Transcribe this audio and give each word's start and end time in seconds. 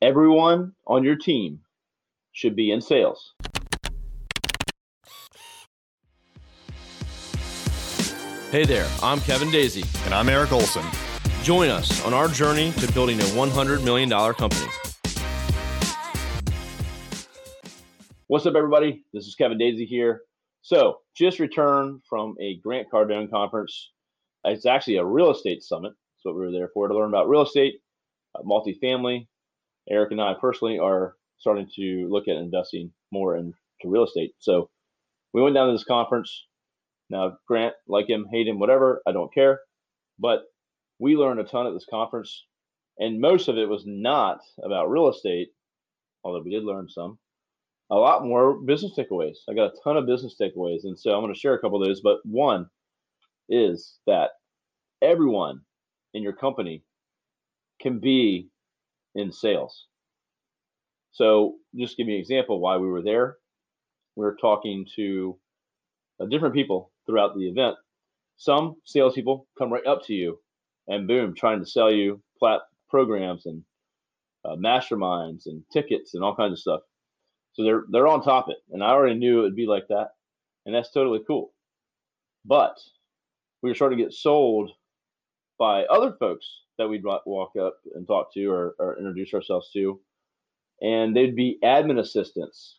Everyone 0.00 0.74
on 0.86 1.02
your 1.02 1.16
team 1.16 1.58
should 2.30 2.54
be 2.54 2.70
in 2.70 2.80
sales. 2.80 3.34
Hey 8.52 8.64
there, 8.64 8.88
I'm 9.02 9.18
Kevin 9.18 9.50
Daisy. 9.50 9.82
And 10.04 10.14
I'm 10.14 10.28
Eric 10.28 10.52
Olson. 10.52 10.84
Join 11.42 11.68
us 11.68 12.04
on 12.06 12.14
our 12.14 12.28
journey 12.28 12.70
to 12.74 12.92
building 12.92 13.18
a 13.18 13.24
$100 13.24 13.82
million 13.82 14.08
company. 14.08 14.68
What's 18.28 18.46
up, 18.46 18.54
everybody? 18.54 19.04
This 19.12 19.26
is 19.26 19.34
Kevin 19.34 19.58
Daisy 19.58 19.84
here. 19.84 20.20
So, 20.62 21.00
just 21.16 21.40
returned 21.40 22.02
from 22.08 22.36
a 22.40 22.58
Grant 22.58 22.86
Cardone 22.88 23.28
conference. 23.28 23.90
It's 24.44 24.64
actually 24.64 24.98
a 24.98 25.04
real 25.04 25.32
estate 25.32 25.64
summit. 25.64 25.90
That's 25.90 26.24
what 26.24 26.36
we 26.36 26.42
were 26.46 26.52
there 26.52 26.70
for 26.72 26.86
to 26.86 26.94
learn 26.94 27.08
about 27.08 27.28
real 27.28 27.42
estate, 27.42 27.80
uh, 28.36 28.42
multifamily. 28.42 29.26
Eric 29.90 30.12
and 30.12 30.20
I 30.20 30.34
personally 30.40 30.78
are 30.78 31.14
starting 31.38 31.68
to 31.76 32.08
look 32.10 32.28
at 32.28 32.36
investing 32.36 32.92
more 33.12 33.36
into 33.36 33.54
real 33.84 34.04
estate. 34.04 34.32
So, 34.38 34.70
we 35.32 35.42
went 35.42 35.54
down 35.54 35.68
to 35.68 35.72
this 35.72 35.84
conference 35.84 36.46
now, 37.10 37.38
Grant, 37.46 37.74
like 37.86 38.08
him, 38.08 38.26
hate 38.30 38.48
him, 38.48 38.58
whatever, 38.58 39.02
I 39.06 39.12
don't 39.12 39.32
care. 39.32 39.60
But 40.18 40.42
we 40.98 41.16
learned 41.16 41.40
a 41.40 41.44
ton 41.44 41.66
at 41.66 41.72
this 41.72 41.86
conference, 41.88 42.44
and 42.98 43.20
most 43.20 43.48
of 43.48 43.56
it 43.56 43.68
was 43.68 43.84
not 43.86 44.40
about 44.62 44.90
real 44.90 45.08
estate, 45.08 45.48
although 46.24 46.42
we 46.42 46.50
did 46.50 46.64
learn 46.64 46.88
some. 46.88 47.18
A 47.90 47.96
lot 47.96 48.26
more 48.26 48.60
business 48.60 48.92
takeaways. 48.98 49.36
I 49.48 49.54
got 49.54 49.72
a 49.72 49.76
ton 49.82 49.96
of 49.96 50.06
business 50.06 50.36
takeaways, 50.40 50.84
and 50.84 50.98
so 50.98 51.12
I'm 51.14 51.22
going 51.22 51.32
to 51.32 51.38
share 51.38 51.54
a 51.54 51.60
couple 51.60 51.80
of 51.80 51.88
those. 51.88 52.02
But 52.02 52.18
one 52.24 52.68
is 53.48 53.98
that 54.06 54.30
everyone 55.00 55.62
in 56.12 56.22
your 56.22 56.34
company 56.34 56.82
can 57.80 58.00
be 58.00 58.48
in 59.18 59.32
sales. 59.32 59.86
So, 61.12 61.56
just 61.76 61.96
give 61.96 62.08
you 62.08 62.14
an 62.14 62.20
example 62.20 62.60
why 62.60 62.76
we 62.76 62.88
were 62.88 63.02
there. 63.02 63.36
We 64.16 64.24
were 64.24 64.36
talking 64.40 64.86
to 64.96 65.38
uh, 66.20 66.26
different 66.26 66.54
people 66.54 66.92
throughout 67.06 67.34
the 67.34 67.48
event. 67.48 67.76
Some 68.36 68.76
salespeople 68.84 69.46
come 69.58 69.72
right 69.72 69.86
up 69.86 70.04
to 70.06 70.14
you 70.14 70.38
and 70.86 71.08
boom, 71.08 71.34
trying 71.34 71.60
to 71.60 71.66
sell 71.66 71.90
you 71.92 72.22
plat 72.38 72.60
programs 72.88 73.46
and 73.46 73.62
uh, 74.44 74.56
masterminds 74.56 75.46
and 75.46 75.62
tickets 75.72 76.14
and 76.14 76.22
all 76.22 76.36
kinds 76.36 76.52
of 76.52 76.58
stuff. 76.58 76.80
So 77.52 77.64
they're 77.64 77.84
they're 77.90 78.06
on 78.06 78.22
top 78.22 78.46
of 78.46 78.52
it, 78.52 78.58
and 78.72 78.82
I 78.84 78.90
already 78.90 79.16
knew 79.18 79.40
it 79.40 79.42
would 79.42 79.56
be 79.56 79.66
like 79.66 79.88
that, 79.88 80.10
and 80.64 80.74
that's 80.74 80.92
totally 80.92 81.20
cool. 81.26 81.52
But 82.44 82.76
we 83.62 83.70
were 83.70 83.74
starting 83.74 83.98
to 83.98 84.04
get 84.04 84.12
sold 84.12 84.70
by 85.58 85.84
other 85.84 86.14
folks 86.18 86.46
that 86.78 86.88
we'd 86.88 87.04
walk 87.04 87.52
up 87.60 87.78
and 87.94 88.06
talk 88.06 88.32
to 88.34 88.46
or, 88.46 88.74
or 88.78 88.96
introduce 88.98 89.34
ourselves 89.34 89.70
to, 89.72 90.00
and 90.80 91.16
they'd 91.16 91.36
be 91.36 91.58
admin 91.64 91.98
assistants 91.98 92.78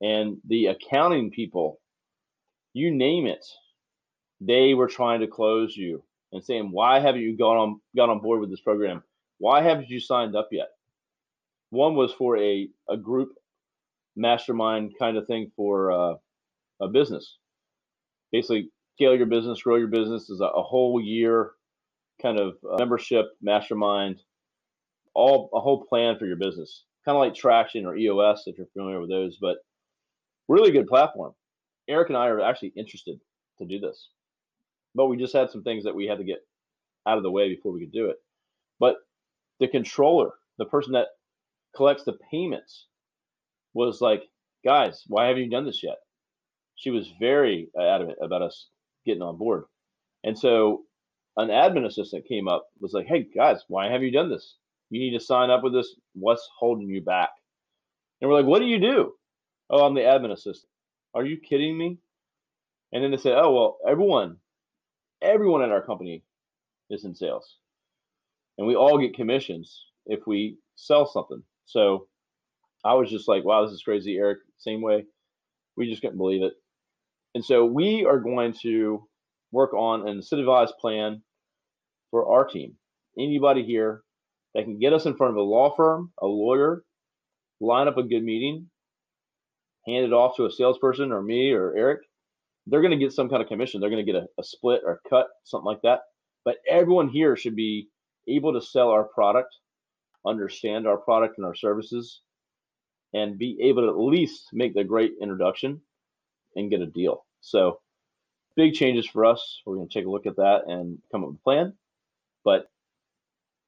and 0.00 0.38
the 0.48 0.66
accounting 0.66 1.30
people 1.30 1.80
you 2.74 2.90
name 2.90 3.26
it, 3.26 3.44
they 4.40 4.74
were 4.74 4.88
trying 4.88 5.20
to 5.20 5.26
close 5.26 5.76
you 5.76 6.02
and 6.32 6.42
saying, 6.44 6.70
"Why 6.72 6.98
haven't 6.98 7.20
you 7.20 7.36
gone 7.36 7.56
on 7.56 7.80
got 7.96 8.10
on 8.10 8.20
board 8.20 8.40
with 8.40 8.50
this 8.50 8.60
program? 8.60 9.02
Why 9.38 9.62
haven't 9.62 9.88
you 9.88 10.00
signed 10.00 10.34
up 10.34 10.48
yet?" 10.50 10.70
One 11.70 11.94
was 11.94 12.12
for 12.12 12.38
a 12.38 12.68
a 12.88 12.96
group 12.96 13.30
mastermind 14.16 14.92
kind 14.98 15.16
of 15.16 15.26
thing 15.26 15.52
for 15.56 15.92
uh, 15.92 16.14
a 16.80 16.88
business. 16.88 17.38
Basically, 18.32 18.70
scale 18.96 19.14
your 19.14 19.26
business, 19.26 19.62
grow 19.62 19.76
your 19.76 19.88
business 19.88 20.30
is 20.30 20.40
a, 20.40 20.46
a 20.46 20.62
whole 20.62 21.00
year 21.00 21.52
kind 22.22 22.38
of 22.38 22.54
uh, 22.70 22.76
membership 22.78 23.26
mastermind, 23.42 24.22
all 25.14 25.50
a 25.54 25.60
whole 25.60 25.84
plan 25.84 26.18
for 26.18 26.26
your 26.26 26.36
business, 26.36 26.84
kind 27.04 27.16
of 27.16 27.20
like 27.20 27.34
Traction 27.34 27.86
or 27.86 27.96
EOS 27.96 28.44
if 28.46 28.56
you're 28.56 28.66
familiar 28.72 29.00
with 29.00 29.10
those, 29.10 29.38
but 29.40 29.58
really 30.48 30.70
good 30.70 30.86
platform. 30.86 31.34
Eric 31.88 32.08
and 32.08 32.16
I 32.16 32.28
are 32.28 32.40
actually 32.40 32.72
interested 32.76 33.18
to 33.58 33.66
do 33.66 33.80
this, 33.80 34.08
but 34.94 35.06
we 35.06 35.16
just 35.16 35.34
had 35.34 35.50
some 35.50 35.62
things 35.62 35.84
that 35.84 35.94
we 35.94 36.06
had 36.06 36.18
to 36.18 36.24
get 36.24 36.46
out 37.06 37.16
of 37.16 37.22
the 37.24 37.30
way 37.30 37.48
before 37.48 37.72
we 37.72 37.80
could 37.80 37.92
do 37.92 38.06
it. 38.06 38.16
But 38.78 38.96
the 39.60 39.68
controller, 39.68 40.32
the 40.58 40.66
person 40.66 40.92
that 40.92 41.08
collects 41.74 42.04
the 42.04 42.18
payments, 42.30 42.86
was 43.74 44.00
like, 44.00 44.22
guys, 44.64 45.02
why 45.06 45.26
haven't 45.26 45.42
you 45.44 45.50
done 45.50 45.66
this 45.66 45.82
yet? 45.82 45.96
She 46.76 46.90
was 46.90 47.12
very 47.20 47.70
adamant 47.78 48.18
about 48.22 48.42
us 48.42 48.68
getting 49.06 49.22
on 49.22 49.38
board. 49.38 49.64
And 50.24 50.38
so 50.38 50.82
an 51.36 51.48
admin 51.48 51.86
assistant 51.86 52.26
came 52.28 52.48
up, 52.48 52.66
was 52.80 52.92
like, 52.92 53.06
hey, 53.06 53.26
guys, 53.34 53.62
why 53.68 53.90
have 53.90 54.02
you 54.02 54.10
done 54.10 54.30
this? 54.30 54.56
You 54.90 55.00
need 55.00 55.18
to 55.18 55.24
sign 55.24 55.50
up 55.50 55.62
with 55.62 55.72
this. 55.72 55.94
What's 56.14 56.46
holding 56.58 56.88
you 56.88 57.00
back? 57.02 57.30
And 58.20 58.30
we're 58.30 58.36
like, 58.36 58.46
what 58.46 58.60
do 58.60 58.66
you 58.66 58.78
do? 58.78 59.12
Oh, 59.70 59.84
I'm 59.84 59.94
the 59.94 60.02
admin 60.02 60.32
assistant. 60.32 60.68
Are 61.14 61.24
you 61.24 61.38
kidding 61.38 61.76
me? 61.76 61.98
And 62.92 63.02
then 63.02 63.10
they 63.10 63.16
said, 63.16 63.34
oh, 63.36 63.52
well, 63.54 63.78
everyone, 63.88 64.36
everyone 65.22 65.62
at 65.62 65.70
our 65.70 65.82
company 65.82 66.22
is 66.90 67.04
in 67.04 67.14
sales. 67.14 67.56
And 68.58 68.66
we 68.66 68.76
all 68.76 68.98
get 68.98 69.14
commissions 69.14 69.86
if 70.04 70.26
we 70.26 70.58
sell 70.76 71.06
something. 71.06 71.42
So 71.64 72.06
I 72.84 72.94
was 72.94 73.10
just 73.10 73.28
like, 73.28 73.44
wow, 73.44 73.64
this 73.64 73.72
is 73.72 73.82
crazy, 73.82 74.16
Eric. 74.16 74.40
Same 74.58 74.82
way. 74.82 75.06
We 75.76 75.88
just 75.88 76.02
couldn't 76.02 76.18
believe 76.18 76.42
it. 76.42 76.52
And 77.34 77.42
so 77.42 77.64
we 77.64 78.04
are 78.04 78.20
going 78.20 78.52
to 78.62 79.08
work 79.52 79.74
on 79.74 80.08
an 80.08 80.20
incentivized 80.20 80.76
plan 80.80 81.22
for 82.10 82.26
our 82.32 82.46
team. 82.46 82.74
Anybody 83.18 83.64
here 83.64 84.02
that 84.54 84.64
can 84.64 84.78
get 84.78 84.92
us 84.92 85.06
in 85.06 85.16
front 85.16 85.32
of 85.32 85.36
a 85.36 85.42
law 85.42 85.74
firm, 85.74 86.12
a 86.20 86.26
lawyer, 86.26 86.82
line 87.60 87.88
up 87.88 87.98
a 87.98 88.02
good 88.02 88.24
meeting, 88.24 88.68
hand 89.86 90.04
it 90.04 90.12
off 90.12 90.36
to 90.36 90.46
a 90.46 90.50
salesperson 90.50 91.12
or 91.12 91.22
me 91.22 91.52
or 91.52 91.76
Eric, 91.76 92.00
they're 92.66 92.80
going 92.80 92.92
to 92.92 93.04
get 93.04 93.12
some 93.12 93.28
kind 93.28 93.42
of 93.42 93.48
commission. 93.48 93.80
They're 93.80 93.90
going 93.90 94.04
to 94.04 94.12
get 94.12 94.22
a, 94.22 94.26
a 94.38 94.44
split 94.44 94.82
or 94.84 94.92
a 94.92 95.08
cut, 95.08 95.28
something 95.44 95.66
like 95.66 95.82
that. 95.82 96.00
But 96.44 96.56
everyone 96.68 97.08
here 97.08 97.36
should 97.36 97.56
be 97.56 97.88
able 98.28 98.52
to 98.54 98.60
sell 98.66 98.88
our 98.90 99.04
product, 99.04 99.56
understand 100.26 100.86
our 100.86 100.96
product 100.96 101.38
and 101.38 101.46
our 101.46 101.54
services, 101.54 102.20
and 103.12 103.38
be 103.38 103.58
able 103.62 103.82
to 103.82 103.88
at 103.88 103.98
least 103.98 104.48
make 104.52 104.74
the 104.74 104.84
great 104.84 105.12
introduction 105.20 105.80
and 106.56 106.70
get 106.70 106.80
a 106.80 106.86
deal. 106.86 107.24
So, 107.40 107.80
big 108.56 108.74
changes 108.74 109.06
for 109.06 109.24
us. 109.24 109.60
We're 109.64 109.76
going 109.76 109.88
to 109.88 109.94
take 109.94 110.06
a 110.06 110.10
look 110.10 110.26
at 110.26 110.36
that 110.36 110.62
and 110.66 110.98
come 111.10 111.22
up 111.22 111.30
with 111.30 111.38
a 111.38 111.42
plan. 111.42 111.72
But 112.44 112.70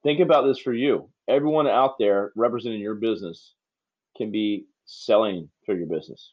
think 0.03 0.21
about 0.21 0.47
this 0.47 0.59
for 0.59 0.73
you. 0.73 1.11
Everyone 1.29 1.67
out 1.67 1.99
there 1.99 2.33
representing 2.37 2.81
your 2.81 2.95
business 2.95 3.55
can 4.17 4.31
be 4.31 4.67
selling 4.85 5.49
for 5.65 5.75
your 5.75 5.87
business. 5.87 6.33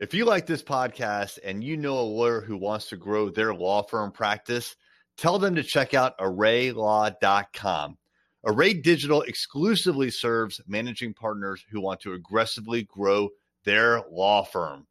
If 0.00 0.14
you 0.14 0.24
like 0.24 0.46
this 0.46 0.62
podcast 0.62 1.38
and 1.44 1.62
you 1.62 1.76
know 1.76 1.98
a 1.98 2.02
lawyer 2.02 2.40
who 2.40 2.56
wants 2.56 2.88
to 2.88 2.96
grow 2.96 3.28
their 3.28 3.54
law 3.54 3.82
firm 3.82 4.10
practice, 4.10 4.74
tell 5.16 5.38
them 5.38 5.54
to 5.54 5.62
check 5.62 5.94
out 5.94 6.18
arraylaw.com. 6.18 7.98
Array 8.44 8.74
Digital 8.74 9.22
exclusively 9.22 10.10
serves 10.10 10.60
managing 10.66 11.14
partners 11.14 11.64
who 11.70 11.80
want 11.80 12.00
to 12.00 12.14
aggressively 12.14 12.82
grow 12.82 13.28
their 13.64 14.02
law 14.10 14.42
firm. 14.42 14.86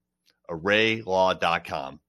arraylaw.com. 0.50 2.00